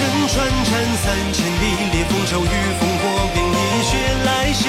[0.00, 3.90] 声传战三千里，烈风骤雨，烽火便以血
[4.24, 4.64] 来袭。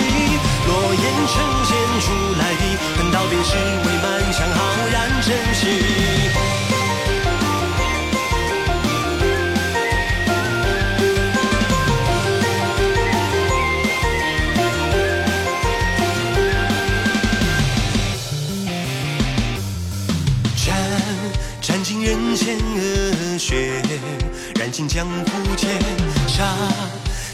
[0.68, 1.70] 落雁成剑
[2.02, 4.59] 出来意，横刀便是未满腔，浩
[4.91, 5.91] 然正气。
[23.02, 23.82] 间恶血，
[24.60, 25.72] 染尽江湖千
[26.28, 26.55] 杀，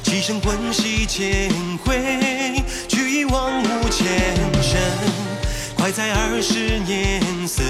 [0.02, 1.52] 七生魂兮千
[1.84, 4.08] 回，去一往无前
[4.62, 4.80] 身。
[5.76, 7.62] 快在二十年，死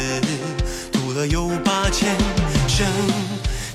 [0.92, 2.16] 徒了有八千
[2.68, 2.86] 生，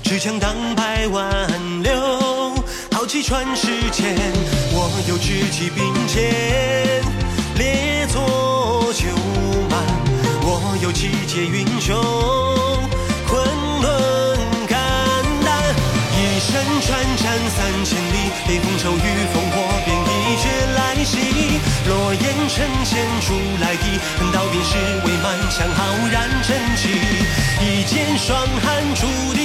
[0.03, 2.55] 持枪当百万流，
[2.91, 4.15] 豪气传世间。
[4.71, 7.03] 我有志气并肩，
[7.57, 9.05] 列作酒
[9.69, 9.83] 满，
[10.43, 12.32] 我有气节云雄。
[16.53, 16.61] 传
[17.17, 21.17] 战三千里，北风骤雨，烽火便一绝来袭。
[21.87, 26.89] 落雁成仙出来敌，恨道别时未满腔，浩然正气。
[27.59, 29.42] 一剑霜寒出地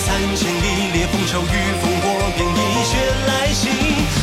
[0.00, 2.96] 三千里，烈风骤雨，烽火便以雪
[3.28, 3.68] 来袭。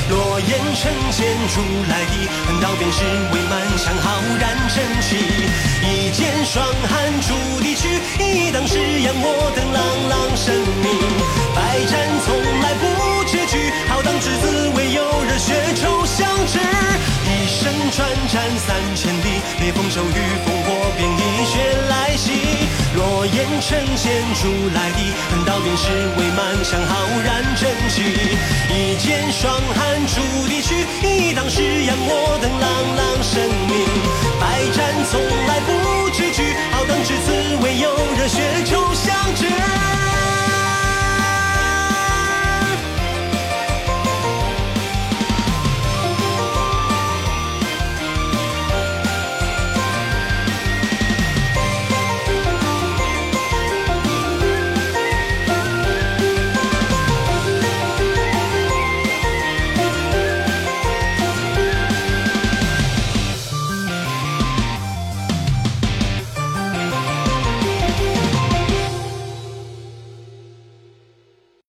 [0.09, 5.17] 落雁成箭逐来敌，横刀便是未满腔浩然正气。
[5.83, 9.79] 一剑霜寒逐敌去，一当十言我等朗
[10.09, 10.87] 朗生命。
[11.53, 11.93] 百战
[12.25, 16.57] 从来不惧惧，浩荡之姿唯有热血酬相知。
[17.27, 20.46] 一生转战三千里，烈风骤雨。
[23.59, 24.99] 神仙出来的
[25.31, 27.43] 横刀便是未满腔，浩然